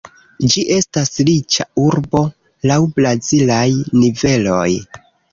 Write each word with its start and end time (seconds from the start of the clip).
Ĝi 0.51 0.61
estas 0.75 1.11
riĉa 1.27 1.65
urbo 1.83 2.21
laŭ 2.71 2.77
brazilaj 2.95 3.67
niveloj. 3.99 4.71